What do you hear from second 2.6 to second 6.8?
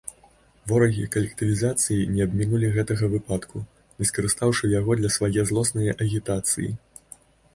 гэтага выпадку, не скарыстаўшы яго для свае злоснае агітацыі.